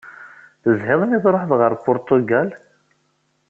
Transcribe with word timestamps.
Tezhiḍ 0.63 1.01
mi 1.07 1.17
tṛuḥeḍ 1.23 1.51
ɣer 1.61 1.71
Puṛtugal? 1.83 2.49